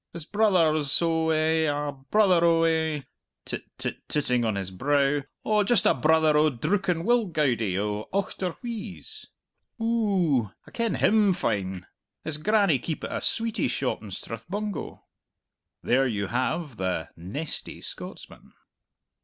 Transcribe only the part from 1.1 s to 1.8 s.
eh,